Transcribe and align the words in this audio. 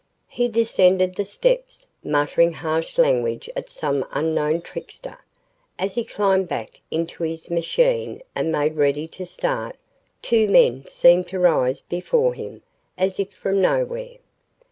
He 0.29 0.47
descended 0.47 1.13
the 1.13 1.23
steps, 1.25 1.85
muttering 2.03 2.53
harsh 2.53 2.97
language 2.97 3.47
at 3.55 3.69
some 3.69 4.03
unknown 4.09 4.61
trickster. 4.61 5.19
As 5.77 5.93
he 5.93 6.03
climbed 6.03 6.47
back 6.47 6.79
into 6.89 7.21
his 7.21 7.51
machine 7.51 8.23
and 8.33 8.51
made 8.51 8.77
ready 8.77 9.07
to 9.09 9.27
start, 9.27 9.75
two 10.23 10.47
men 10.49 10.85
seemed 10.87 11.27
to 11.27 11.39
rise 11.39 11.81
before 11.81 12.33
him, 12.33 12.63
as 12.97 13.19
if 13.19 13.31
from 13.31 13.61
nowhere. 13.61 14.17